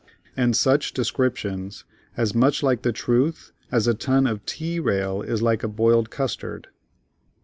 [0.35, 1.83] And such descriptions,
[2.17, 6.09] as much like the truth as a ton of "T" rail is like a boiled
[6.09, 6.69] custard.